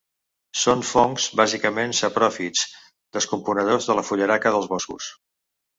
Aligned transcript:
Són 0.61 0.79
fongs 0.91 1.27
bàsicament 1.41 1.93
sapròfits, 1.99 2.65
descomponedors 3.19 3.91
de 3.91 3.99
la 4.01 4.07
fullaraca 4.11 4.57
dels 4.59 4.73
boscos. 4.77 5.17